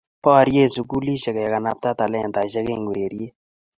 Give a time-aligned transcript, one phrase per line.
[0.23, 3.33] Borie sikulishiek kekanabta talentesiek eng ureriet.